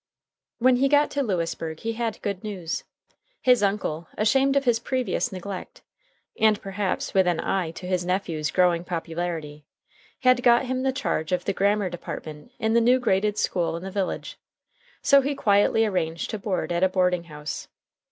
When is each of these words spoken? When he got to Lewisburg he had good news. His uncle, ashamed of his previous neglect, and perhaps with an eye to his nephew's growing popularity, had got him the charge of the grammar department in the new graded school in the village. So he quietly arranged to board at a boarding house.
When 0.57 0.77
he 0.77 0.89
got 0.89 1.11
to 1.11 1.21
Lewisburg 1.21 1.81
he 1.81 1.93
had 1.93 2.19
good 2.23 2.43
news. 2.43 2.85
His 3.39 3.61
uncle, 3.61 4.07
ashamed 4.17 4.55
of 4.55 4.63
his 4.65 4.79
previous 4.79 5.31
neglect, 5.31 5.83
and 6.39 6.59
perhaps 6.59 7.13
with 7.13 7.27
an 7.27 7.39
eye 7.39 7.69
to 7.75 7.85
his 7.85 8.03
nephew's 8.03 8.49
growing 8.49 8.83
popularity, 8.83 9.63
had 10.21 10.41
got 10.41 10.65
him 10.65 10.81
the 10.81 10.91
charge 10.91 11.31
of 11.31 11.45
the 11.45 11.53
grammar 11.53 11.87
department 11.91 12.51
in 12.57 12.73
the 12.73 12.81
new 12.81 12.99
graded 12.99 13.37
school 13.37 13.77
in 13.77 13.83
the 13.83 13.91
village. 13.91 14.39
So 15.03 15.21
he 15.21 15.35
quietly 15.35 15.85
arranged 15.85 16.31
to 16.31 16.39
board 16.39 16.71
at 16.71 16.81
a 16.81 16.89
boarding 16.89 17.25
house. 17.25 17.67